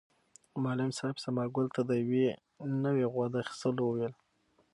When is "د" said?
1.89-1.91, 3.33-3.35